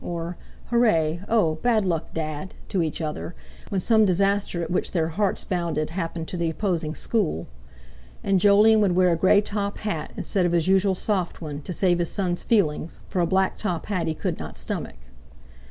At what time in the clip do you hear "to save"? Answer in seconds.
11.61-11.99